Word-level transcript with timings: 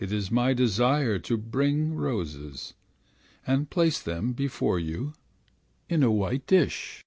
It 0.00 0.10
is 0.10 0.32
my 0.32 0.52
desire 0.52 1.16
To 1.20 1.36
bring 1.36 1.94
roses. 1.94 2.74
And 3.46 3.70
place 3.70 4.02
them 4.02 4.32
before 4.32 4.80
you 4.80 5.12
In 5.88 6.02
a 6.02 6.10
white 6.10 6.44
dish. 6.48 7.04